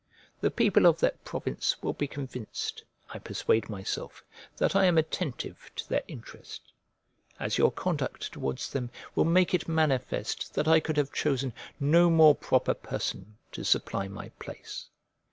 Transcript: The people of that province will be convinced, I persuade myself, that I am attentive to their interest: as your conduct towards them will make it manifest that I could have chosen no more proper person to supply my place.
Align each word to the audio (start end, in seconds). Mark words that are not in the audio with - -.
The 0.39 0.49
people 0.49 0.87
of 0.87 0.99
that 1.01 1.23
province 1.23 1.75
will 1.83 1.93
be 1.93 2.07
convinced, 2.07 2.83
I 3.11 3.19
persuade 3.19 3.69
myself, 3.69 4.23
that 4.57 4.75
I 4.75 4.85
am 4.85 4.97
attentive 4.97 5.69
to 5.75 5.87
their 5.87 6.01
interest: 6.07 6.59
as 7.39 7.59
your 7.59 7.71
conduct 7.71 8.31
towards 8.33 8.71
them 8.71 8.89
will 9.13 9.25
make 9.25 9.53
it 9.53 9.67
manifest 9.67 10.55
that 10.55 10.67
I 10.67 10.79
could 10.79 10.97
have 10.97 11.13
chosen 11.13 11.53
no 11.79 12.09
more 12.09 12.33
proper 12.33 12.73
person 12.73 13.37
to 13.51 13.63
supply 13.63 14.07
my 14.07 14.29
place. 14.39 14.87